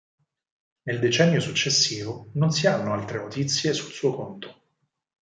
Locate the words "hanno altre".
2.65-3.19